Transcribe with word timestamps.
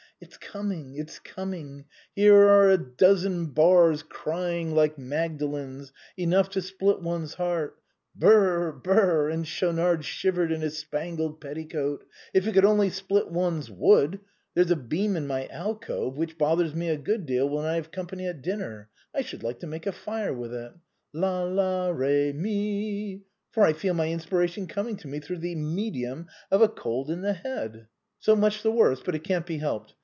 It's 0.23 0.37
coming, 0.37 0.97
it's 0.97 1.17
coming! 1.17 1.85
Here 2.13 2.35
are 2.35 2.69
a 2.69 2.77
dozen 2.77 3.47
bars 3.47 4.03
crying 4.03 4.75
like 4.75 4.95
Magdalens, 4.95 5.91
enough 6.15 6.51
to 6.51 6.61
split 6.61 7.01
one's 7.01 7.33
heart— 7.33 7.79
Brr, 8.15 8.71
brr!" 8.71 9.29
and 9.31 9.47
Schaunard 9.47 10.05
shivered 10.05 10.51
in 10.51 10.61
his 10.61 10.77
spangled 10.77 11.41
petticoat," 11.41 12.05
if 12.35 12.45
it 12.45 12.53
could 12.53 12.65
only 12.65 12.91
split 12.91 13.31
one's 13.31 13.71
wood! 13.71 14.19
There's 14.53 14.69
a 14.69 14.75
beam 14.75 15.15
in 15.15 15.25
my 15.25 15.47
alcove 15.47 16.17
which 16.19 16.37
bothers 16.37 16.75
me 16.75 16.89
a 16.89 16.97
good 16.97 17.25
deal 17.25 17.49
when 17.49 17.65
I 17.65 17.73
have 17.73 17.87
a 17.87 17.89
company 17.89 18.27
at 18.27 18.43
dinner. 18.43 18.89
I 19.15 19.21
should 19.23 19.41
like 19.41 19.59
to 19.61 19.67
make 19.67 19.87
a 19.87 19.91
fire 19.91 20.35
with 20.35 20.53
it— 20.53 20.71
la, 21.13 21.41
la, 21.45 21.89
re, 21.89 22.31
mi— 22.31 23.23
for 23.53 23.63
I 23.63 23.73
feel 23.73 23.95
my 23.95 24.03
4 24.03 24.03
THE 24.03 24.03
BOHEMIANS 24.03 24.23
OF 24.25 24.29
THE 24.29 24.35
LATIN 24.37 24.53
QUARTER. 24.53 24.57
inspiration 24.59 24.67
coming 24.67 24.97
to 24.97 25.07
me 25.07 25.19
through 25.19 25.39
the 25.39 25.55
medium 25.55 26.27
of 26.51 26.61
a 26.61 26.69
cold 26.69 27.09
in 27.09 27.21
the 27.21 27.33
head. 27.33 27.87
So 28.19 28.35
much 28.35 28.61
the 28.61 28.69
worse;, 28.71 29.01
but 29.03 29.15
it 29.15 29.23
can't 29.23 29.47
be 29.47 29.57
helped. 29.57 29.95